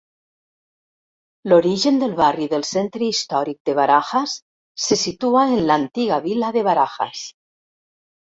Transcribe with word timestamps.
L'origen 1.51 1.99
del 2.03 2.15
barri 2.19 2.47
del 2.53 2.63
centre 2.69 3.05
històric 3.09 3.59
de 3.69 3.75
Barajas 3.81 4.33
se 4.85 4.97
situa 5.01 5.43
en 5.57 5.61
l'antiga 5.69 6.19
vila 6.25 6.49
de 6.59 6.65
Barajas. 6.69 7.23